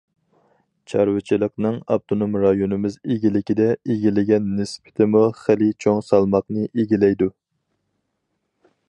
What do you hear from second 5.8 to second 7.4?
چوڭ سالماقنى ئىگىلەيدۇ.